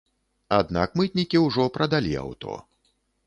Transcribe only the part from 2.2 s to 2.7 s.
аўто.